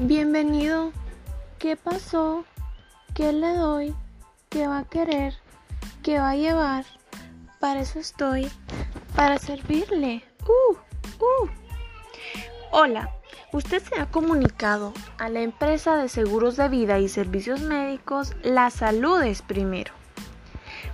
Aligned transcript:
Bienvenido. 0.00 0.92
¿Qué 1.58 1.74
pasó? 1.74 2.44
¿Qué 3.14 3.32
le 3.32 3.52
doy? 3.54 3.96
¿Qué 4.48 4.68
va 4.68 4.78
a 4.78 4.84
querer? 4.84 5.34
¿Qué 6.04 6.20
va 6.20 6.30
a 6.30 6.36
llevar? 6.36 6.84
Para 7.58 7.80
eso 7.80 7.98
estoy. 7.98 8.48
Para 9.16 9.38
servirle. 9.38 10.22
Uh, 10.46 10.74
uh. 11.24 11.48
Hola. 12.70 13.10
Usted 13.52 13.82
se 13.82 14.00
ha 14.00 14.06
comunicado 14.06 14.92
a 15.18 15.28
la 15.30 15.40
empresa 15.40 15.96
de 15.96 16.08
seguros 16.08 16.56
de 16.56 16.68
vida 16.68 17.00
y 17.00 17.08
servicios 17.08 17.60
médicos 17.60 18.36
La 18.44 18.70
salud 18.70 19.20
es 19.22 19.42
primero. 19.42 19.92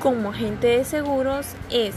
como 0.01 0.31
agente 0.31 0.65
de 0.65 0.83
seguros 0.83 1.53
es 1.69 1.93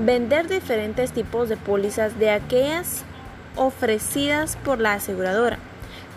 Vender 0.00 0.46
diferentes 0.46 1.10
tipos 1.10 1.48
de 1.48 1.56
pólizas 1.56 2.20
de 2.20 2.30
aquellas 2.30 3.02
ofrecidas 3.56 4.56
por 4.64 4.78
la 4.78 4.92
aseguradora. 4.92 5.58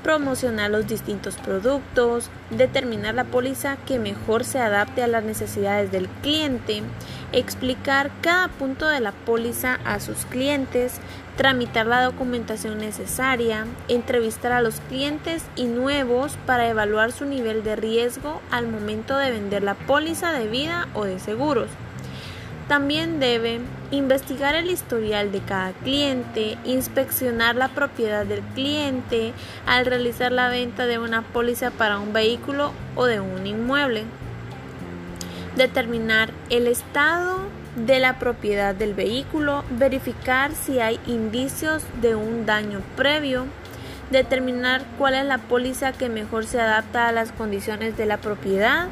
Promocionar 0.03 0.69
los 0.69 0.85
distintos 0.85 1.37
productos, 1.37 2.29
determinar 2.51 3.15
la 3.15 3.23
póliza 3.23 3.77
que 3.87 3.97
mejor 3.97 4.43
se 4.43 4.59
adapte 4.59 5.01
a 5.01 5.07
las 5.07 5.23
necesidades 5.23 5.91
del 5.91 6.07
cliente, 6.21 6.83
explicar 7.31 8.11
cada 8.21 8.49
punto 8.49 8.87
de 8.87 8.99
la 8.99 9.13
póliza 9.13 9.79
a 9.83 9.99
sus 9.99 10.25
clientes, 10.25 10.99
tramitar 11.35 11.87
la 11.87 12.03
documentación 12.03 12.77
necesaria, 12.77 13.65
entrevistar 13.87 14.51
a 14.51 14.61
los 14.61 14.79
clientes 14.89 15.43
y 15.55 15.63
nuevos 15.63 16.37
para 16.45 16.69
evaluar 16.69 17.11
su 17.11 17.25
nivel 17.25 17.63
de 17.63 17.75
riesgo 17.77 18.43
al 18.51 18.67
momento 18.67 19.17
de 19.17 19.31
vender 19.31 19.63
la 19.63 19.73
póliza 19.73 20.33
de 20.33 20.47
vida 20.47 20.87
o 20.93 21.05
de 21.05 21.17
seguros. 21.17 21.71
También 22.71 23.19
debe 23.19 23.59
investigar 23.91 24.55
el 24.55 24.71
historial 24.71 25.33
de 25.33 25.41
cada 25.41 25.73
cliente, 25.73 26.57
inspeccionar 26.63 27.57
la 27.57 27.67
propiedad 27.67 28.25
del 28.25 28.39
cliente 28.39 29.33
al 29.65 29.85
realizar 29.85 30.31
la 30.31 30.47
venta 30.47 30.85
de 30.85 30.97
una 30.97 31.21
póliza 31.21 31.71
para 31.71 31.99
un 31.99 32.13
vehículo 32.13 32.71
o 32.95 33.07
de 33.07 33.19
un 33.19 33.45
inmueble, 33.45 34.05
determinar 35.57 36.31
el 36.49 36.65
estado 36.65 37.39
de 37.75 37.99
la 37.99 38.19
propiedad 38.19 38.73
del 38.73 38.93
vehículo, 38.93 39.65
verificar 39.71 40.53
si 40.53 40.79
hay 40.79 40.97
indicios 41.07 41.83
de 42.01 42.15
un 42.15 42.45
daño 42.45 42.79
previo, 42.95 43.47
determinar 44.11 44.85
cuál 44.97 45.15
es 45.15 45.25
la 45.25 45.39
póliza 45.39 45.91
que 45.91 46.07
mejor 46.07 46.45
se 46.45 46.61
adapta 46.61 47.09
a 47.09 47.11
las 47.11 47.33
condiciones 47.33 47.97
de 47.97 48.05
la 48.05 48.15
propiedad, 48.15 48.87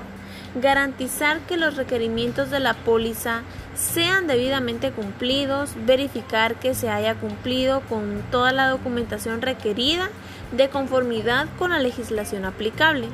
garantizar 0.56 1.40
que 1.42 1.58
los 1.58 1.76
requerimientos 1.76 2.50
de 2.50 2.60
la 2.60 2.74
póliza 2.74 3.42
sean 3.80 4.28
debidamente 4.28 4.92
cumplidos, 4.92 5.72
verificar 5.86 6.56
que 6.56 6.74
se 6.76 6.90
haya 6.90 7.16
cumplido 7.16 7.82
con 7.82 8.22
toda 8.30 8.52
la 8.52 8.68
documentación 8.68 9.42
requerida 9.42 10.10
de 10.52 10.70
conformidad 10.70 11.48
con 11.58 11.72
la 11.72 11.80
legislación 11.80 12.46
aplicable. 12.46 13.08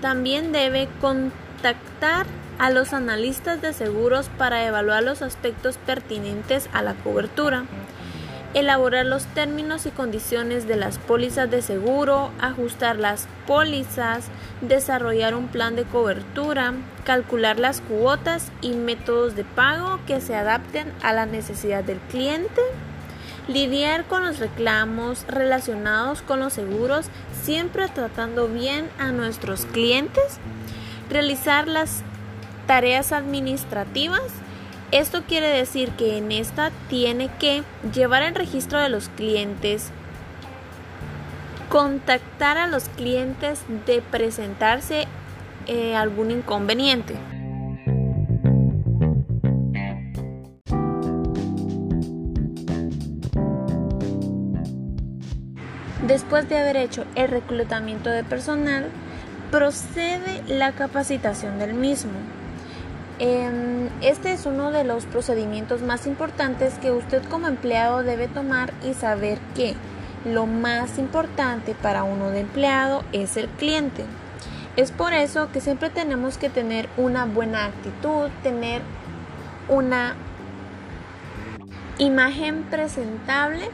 También 0.00 0.52
debe 0.52 0.88
contactar 1.00 2.26
a 2.58 2.70
los 2.70 2.92
analistas 2.92 3.60
de 3.60 3.72
seguros 3.72 4.30
para 4.38 4.64
evaluar 4.64 5.02
los 5.02 5.22
aspectos 5.22 5.76
pertinentes 5.78 6.68
a 6.72 6.82
la 6.82 6.94
cobertura 6.94 7.64
elaborar 8.56 9.04
los 9.04 9.26
términos 9.26 9.84
y 9.84 9.90
condiciones 9.90 10.66
de 10.66 10.76
las 10.76 10.96
pólizas 10.96 11.50
de 11.50 11.60
seguro, 11.60 12.30
ajustar 12.40 12.96
las 12.96 13.28
pólizas, 13.46 14.28
desarrollar 14.62 15.34
un 15.34 15.48
plan 15.48 15.76
de 15.76 15.84
cobertura, 15.84 16.72
calcular 17.04 17.58
las 17.58 17.82
cuotas 17.82 18.50
y 18.62 18.70
métodos 18.70 19.36
de 19.36 19.44
pago 19.44 20.00
que 20.06 20.22
se 20.22 20.34
adapten 20.34 20.90
a 21.02 21.12
la 21.12 21.26
necesidad 21.26 21.84
del 21.84 21.98
cliente, 21.98 22.62
lidiar 23.46 24.06
con 24.06 24.24
los 24.24 24.38
reclamos 24.38 25.26
relacionados 25.28 26.22
con 26.22 26.40
los 26.40 26.54
seguros, 26.54 27.08
siempre 27.42 27.86
tratando 27.88 28.48
bien 28.48 28.88
a 28.98 29.12
nuestros 29.12 29.66
clientes, 29.66 30.38
realizar 31.10 31.68
las 31.68 32.00
tareas 32.66 33.12
administrativas, 33.12 34.22
esto 34.92 35.22
quiere 35.26 35.48
decir 35.48 35.90
que 35.90 36.18
en 36.18 36.32
esta 36.32 36.70
tiene 36.88 37.28
que 37.38 37.62
llevar 37.92 38.22
el 38.22 38.34
registro 38.34 38.80
de 38.80 38.88
los 38.88 39.08
clientes, 39.10 39.90
contactar 41.68 42.58
a 42.58 42.66
los 42.66 42.88
clientes 42.90 43.60
de 43.86 44.00
presentarse 44.00 45.06
eh, 45.66 45.96
algún 45.96 46.30
inconveniente. 46.30 47.14
Después 56.06 56.48
de 56.48 56.58
haber 56.58 56.76
hecho 56.76 57.04
el 57.16 57.28
reclutamiento 57.28 58.10
de 58.10 58.22
personal, 58.22 58.86
procede 59.50 60.42
la 60.46 60.70
capacitación 60.70 61.58
del 61.58 61.74
mismo. 61.74 62.12
Em, 63.18 63.88
este 64.02 64.32
es 64.32 64.44
uno 64.44 64.70
de 64.70 64.84
los 64.84 65.06
procedimientos 65.06 65.80
más 65.80 66.06
importantes 66.06 66.74
que 66.74 66.90
usted 66.90 67.22
como 67.24 67.48
empleado 67.48 68.02
debe 68.02 68.28
tomar 68.28 68.74
y 68.84 68.92
saber 68.92 69.38
que 69.54 69.74
lo 70.26 70.46
más 70.46 70.98
importante 70.98 71.74
para 71.74 72.04
uno 72.04 72.30
de 72.30 72.40
empleado 72.40 73.04
es 73.12 73.38
el 73.38 73.48
cliente. 73.48 74.04
Es 74.76 74.90
por 74.90 75.14
eso 75.14 75.50
que 75.50 75.62
siempre 75.62 75.88
tenemos 75.88 76.36
que 76.36 76.50
tener 76.50 76.90
una 76.98 77.24
buena 77.24 77.64
actitud, 77.64 78.28
tener 78.42 78.82
una 79.68 80.14
imagen 81.96 82.64
presentable 82.64 83.70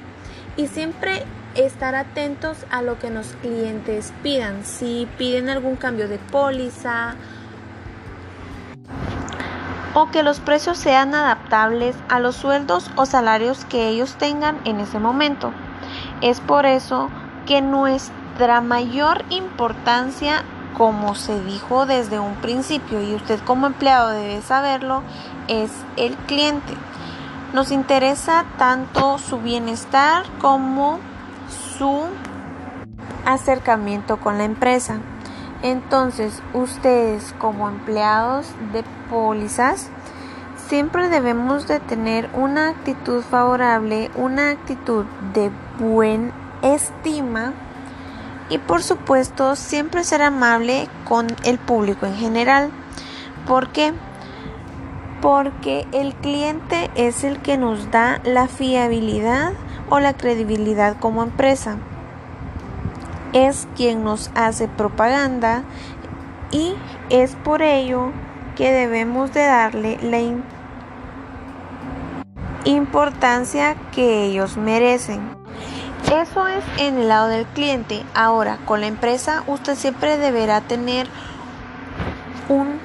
y 0.56 0.68
siempre 0.68 1.24
estar 1.56 1.96
atentos 1.96 2.58
a 2.70 2.82
lo 2.82 3.00
que 3.00 3.10
los 3.10 3.34
clientes 3.42 4.12
pidan. 4.22 4.64
Si 4.64 5.08
piden 5.18 5.48
algún 5.48 5.74
cambio 5.74 6.06
de 6.06 6.18
póliza, 6.18 7.16
o 9.94 10.10
que 10.10 10.22
los 10.22 10.40
precios 10.40 10.78
sean 10.78 11.14
adaptables 11.14 11.96
a 12.08 12.18
los 12.18 12.36
sueldos 12.36 12.90
o 12.96 13.06
salarios 13.06 13.64
que 13.66 13.88
ellos 13.88 14.14
tengan 14.14 14.58
en 14.64 14.80
ese 14.80 14.98
momento. 14.98 15.52
Es 16.20 16.40
por 16.40 16.66
eso 16.66 17.10
que 17.46 17.60
nuestra 17.60 18.60
mayor 18.60 19.24
importancia, 19.30 20.44
como 20.76 21.14
se 21.14 21.42
dijo 21.44 21.86
desde 21.86 22.18
un 22.18 22.34
principio 22.36 23.02
y 23.02 23.14
usted 23.14 23.40
como 23.40 23.66
empleado 23.66 24.10
debe 24.10 24.40
saberlo, 24.40 25.02
es 25.48 25.70
el 25.96 26.16
cliente. 26.16 26.74
Nos 27.52 27.70
interesa 27.70 28.44
tanto 28.56 29.18
su 29.18 29.38
bienestar 29.38 30.24
como 30.40 30.98
su 31.76 32.04
acercamiento 33.26 34.18
con 34.18 34.38
la 34.38 34.44
empresa. 34.44 35.00
Entonces, 35.62 36.42
ustedes 36.54 37.34
como 37.38 37.68
empleados 37.68 38.46
de 38.72 38.82
pólizas, 39.08 39.90
siempre 40.66 41.08
debemos 41.08 41.68
de 41.68 41.78
tener 41.78 42.28
una 42.34 42.70
actitud 42.70 43.22
favorable, 43.22 44.10
una 44.16 44.50
actitud 44.50 45.04
de 45.32 45.52
buen 45.78 46.32
estima 46.62 47.52
y 48.48 48.58
por 48.58 48.82
supuesto 48.82 49.54
siempre 49.54 50.02
ser 50.02 50.22
amable 50.22 50.88
con 51.08 51.28
el 51.44 51.58
público 51.58 52.06
en 52.06 52.16
general. 52.16 52.70
¿Por 53.46 53.68
qué? 53.68 53.92
Porque 55.20 55.86
el 55.92 56.14
cliente 56.14 56.90
es 56.96 57.22
el 57.22 57.40
que 57.40 57.56
nos 57.56 57.92
da 57.92 58.20
la 58.24 58.48
fiabilidad 58.48 59.52
o 59.90 60.00
la 60.00 60.14
credibilidad 60.14 60.96
como 60.98 61.22
empresa 61.22 61.76
es 63.32 63.66
quien 63.76 64.04
nos 64.04 64.30
hace 64.34 64.68
propaganda 64.68 65.64
y 66.50 66.74
es 67.10 67.34
por 67.36 67.62
ello 67.62 68.12
que 68.56 68.70
debemos 68.70 69.32
de 69.32 69.44
darle 69.44 69.98
la 70.02 70.20
importancia 72.64 73.76
que 73.92 74.24
ellos 74.24 74.56
merecen. 74.56 75.20
Eso 76.12 76.46
es 76.46 76.62
en 76.78 76.98
el 76.98 77.08
lado 77.08 77.28
del 77.28 77.46
cliente. 77.46 78.04
Ahora, 78.14 78.58
con 78.66 78.82
la 78.82 78.86
empresa 78.86 79.44
usted 79.46 79.76
siempre 79.76 80.18
deberá 80.18 80.60
tener 80.60 81.06
un, 82.48 82.78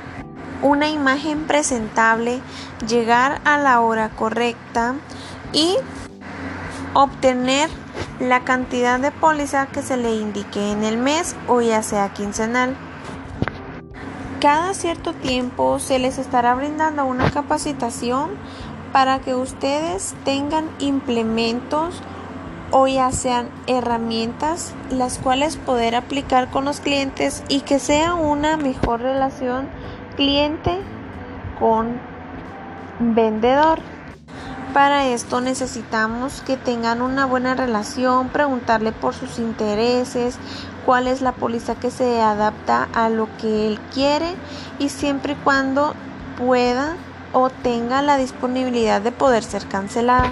una 0.61 0.89
imagen 0.89 1.43
presentable, 1.45 2.39
llegar 2.87 3.41
a 3.43 3.57
la 3.57 3.81
hora 3.81 4.09
correcta 4.09 4.95
y 5.51 5.75
obtener 6.93 7.69
la 8.19 8.43
cantidad 8.43 8.99
de 8.99 9.11
póliza 9.11 9.67
que 9.67 9.81
se 9.81 9.97
le 9.97 10.15
indique 10.15 10.71
en 10.71 10.83
el 10.83 10.97
mes 10.97 11.35
o 11.47 11.61
ya 11.61 11.83
sea 11.83 12.13
quincenal. 12.13 12.75
Cada 14.41 14.73
cierto 14.73 15.13
tiempo 15.13 15.79
se 15.79 15.99
les 15.99 16.17
estará 16.17 16.53
brindando 16.55 17.05
una 17.05 17.31
capacitación 17.31 18.31
para 18.91 19.19
que 19.19 19.35
ustedes 19.35 20.15
tengan 20.23 20.69
implementos 20.79 22.01
o 22.71 22.87
ya 22.87 23.11
sean 23.11 23.49
herramientas 23.67 24.73
las 24.89 25.17
cuales 25.19 25.57
poder 25.57 25.95
aplicar 25.95 26.49
con 26.49 26.65
los 26.65 26.79
clientes 26.79 27.43
y 27.47 27.61
que 27.61 27.79
sea 27.79 28.13
una 28.13 28.57
mejor 28.57 29.01
relación 29.01 29.69
cliente 30.15 30.77
con 31.59 31.99
vendedor. 32.99 33.79
Para 34.77 35.07
esto 35.07 35.41
necesitamos 35.41 36.43
que 36.45 36.55
tengan 36.55 37.01
una 37.01 37.25
buena 37.25 37.55
relación, 37.55 38.29
preguntarle 38.29 38.91
por 38.91 39.15
sus 39.15 39.39
intereses, 39.39 40.37
cuál 40.85 41.07
es 41.07 41.21
la 41.21 41.31
póliza 41.31 41.73
que 41.73 41.89
se 41.89 42.21
adapta 42.21 42.87
a 42.93 43.09
lo 43.09 43.27
que 43.39 43.65
él 43.65 43.79
quiere 43.91 44.35
y 44.77 44.89
siempre 44.89 45.33
y 45.33 45.35
cuando 45.37 45.95
pueda 46.37 46.95
o 47.33 47.49
tenga 47.49 48.03
la 48.03 48.17
disponibilidad 48.17 49.01
de 49.01 49.11
poder 49.11 49.43
ser 49.43 49.65
cancelada. 49.67 50.31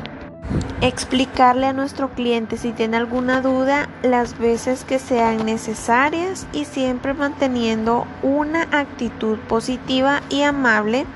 Explicarle 0.79 1.65
a 1.65 1.73
nuestro 1.73 2.11
cliente 2.11 2.57
si 2.57 2.71
tiene 2.71 2.97
alguna 2.97 3.41
duda 3.41 3.89
las 4.03 4.37
veces 4.37 4.83
que 4.83 4.99
sean 4.99 5.43
necesarias 5.43 6.45
y 6.53 6.65
siempre 6.65 7.15
manteniendo 7.15 8.05
una 8.21 8.67
actitud 8.71 9.39
positiva 9.39 10.21
y 10.29 10.43
amable 10.43 11.07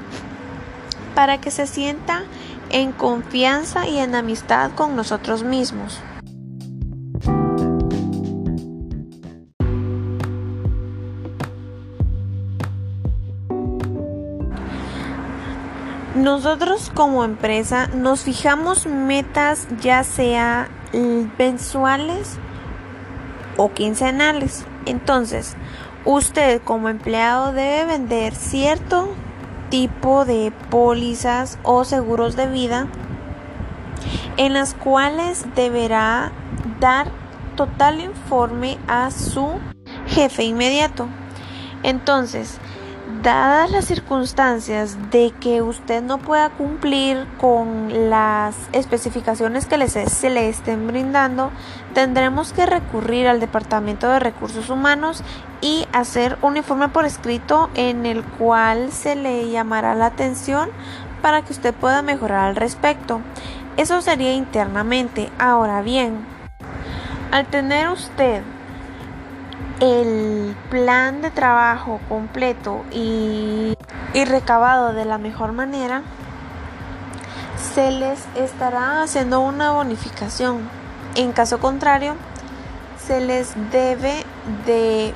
para 1.14 1.40
que 1.40 1.52
se 1.52 1.68
sienta 1.68 2.24
en 2.70 2.92
confianza 2.92 3.88
y 3.88 3.98
en 4.00 4.16
amistad 4.16 4.72
con 4.76 4.96
nosotros 4.96 5.44
mismos. 5.44 6.00
Nosotros 16.16 16.92
como 16.94 17.24
empresa 17.24 17.88
nos 17.88 18.24
fijamos 18.24 18.86
metas 18.86 19.68
ya 19.80 20.04
sea 20.04 20.68
mensuales 21.38 22.38
o 23.58 23.72
quincenales. 23.72 24.66
Entonces, 24.86 25.56
usted 26.06 26.62
como 26.64 26.90
empleado 26.90 27.54
debe 27.54 27.86
vender 27.86 28.36
cierto 28.36 29.10
tipo 29.70 30.26
de 30.26 30.52
pólizas 30.70 31.60
o 31.64 31.84
seguros 31.84 32.36
de 32.36 32.48
vida 32.48 32.88
en 34.38 34.54
las 34.54 34.74
cuales 34.74 35.46
deberá 35.56 36.32
dar 36.80 37.12
total 37.56 38.00
informe 38.00 38.78
a 38.88 39.12
su 39.12 39.50
jefe 40.08 40.44
inmediato. 40.44 41.08
Entonces, 41.84 42.58
Dadas 43.24 43.70
las 43.72 43.84
circunstancias 43.84 44.98
de 45.12 45.34
que 45.42 45.62
usted 45.62 46.02
no 46.02 46.20
pueda 46.20 46.52
cumplir 46.52 47.28
con 47.38 48.10
las 48.10 48.56
especificaciones 48.72 49.66
que 49.66 49.90
se 49.90 50.30
le 50.30 50.48
estén 50.48 50.88
brindando, 50.88 51.52
tendremos 51.94 52.54
que 52.54 52.66
recurrir 52.66 53.28
al 53.28 53.42
Departamento 53.42 54.08
de 54.08 54.20
Recursos 54.20 54.70
Humanos 54.70 55.22
y 55.60 55.86
hacer 55.92 56.38
un 56.42 56.56
informe 56.56 56.88
por 56.88 57.04
escrito 57.04 57.70
en 57.76 58.06
el 58.06 58.24
cual 58.24 58.90
se 58.94 59.16
le 59.16 59.50
llamará 59.50 59.96
la 59.96 60.06
atención 60.06 60.70
para 61.22 61.42
que 61.42 61.52
usted 61.52 61.74
pueda 61.74 62.02
mejorar 62.02 62.48
al 62.48 62.56
respecto. 62.56 63.20
Eso 63.76 64.02
sería 64.02 64.34
internamente. 64.34 65.30
Ahora 65.38 65.82
bien, 65.82 66.26
al 67.32 67.48
tener 67.48 67.90
usted 67.90 68.44
el 69.80 70.56
plan 70.70 71.22
de 71.22 71.32
trabajo 71.32 72.00
completo 72.10 72.84
y, 72.92 73.76
recabado 74.14 74.94
de 74.94 75.06
la 75.06 75.18
mejor 75.18 75.54
manera, 75.54 76.04
se 77.74 77.92
les 77.92 78.20
estará 78.36 79.02
haciendo 79.02 79.40
una 79.40 79.72
bonificación. 79.72 80.70
En 81.16 81.32
caso 81.32 81.60
contrario, 81.60 82.16
se 82.98 83.22
les 83.22 83.54
debe 83.72 84.26
de 84.66 85.14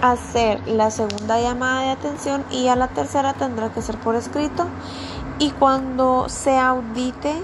hacer 0.00 0.60
la 0.66 0.90
segunda 0.90 1.40
llamada 1.40 1.82
de 1.82 1.90
atención 1.90 2.44
y 2.50 2.68
a 2.68 2.76
la 2.76 2.88
tercera 2.88 3.32
tendrá 3.32 3.70
que 3.70 3.82
ser 3.82 3.96
por 3.98 4.14
escrito 4.14 4.66
y 5.38 5.50
cuando 5.50 6.28
se 6.28 6.58
audite 6.58 7.42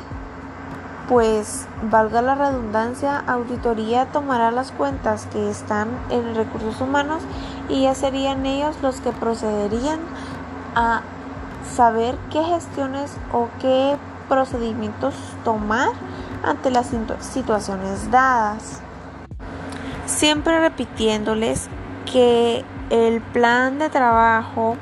pues 1.11 1.67
valga 1.91 2.23
la 2.23 2.37
redundancia, 2.37 3.19
auditoría 3.27 4.07
tomará 4.13 4.53
las 4.53 4.71
cuentas 4.71 5.27
que 5.33 5.51
están 5.51 5.89
en 6.09 6.37
recursos 6.37 6.81
humanos 6.81 7.25
y 7.69 7.83
ya 7.83 7.97
serían 7.97 8.47
ellos 8.47 8.77
los 8.81 9.01
que 9.01 9.11
procederían 9.11 9.99
a 10.77 11.03
saber 11.75 12.17
qué 12.31 12.45
gestiones 12.45 13.11
o 13.33 13.49
qué 13.61 13.97
procedimientos 14.29 15.17
tomar 15.43 15.89
ante 16.45 16.71
las 16.71 16.93
situaciones 17.19 18.09
dadas. 18.13 18.81
Siempre 20.07 20.61
repitiéndoles 20.61 21.69
que 22.11 22.65
el 22.91 23.21
plan 23.21 23.81
de 23.81 23.89
trabajo 23.89 24.77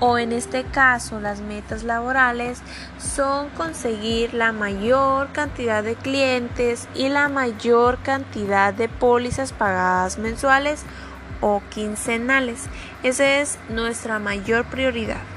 o 0.00 0.18
en 0.18 0.32
este 0.32 0.64
caso 0.64 1.20
las 1.20 1.40
metas 1.40 1.84
laborales 1.84 2.60
son 2.98 3.48
conseguir 3.50 4.34
la 4.34 4.52
mayor 4.52 5.32
cantidad 5.32 5.82
de 5.82 5.94
clientes 5.94 6.88
y 6.94 7.08
la 7.08 7.28
mayor 7.28 7.98
cantidad 8.02 8.74
de 8.74 8.88
pólizas 8.88 9.52
pagadas 9.52 10.18
mensuales 10.18 10.84
o 11.40 11.62
quincenales. 11.70 12.64
Esa 13.02 13.40
es 13.40 13.58
nuestra 13.68 14.18
mayor 14.18 14.64
prioridad. 14.64 15.33